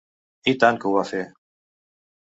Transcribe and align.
I 0.53 0.53
tant 0.63 0.81
que 0.81 0.89
ho 0.91 0.95
va 0.97 1.05
fer. 1.13 1.23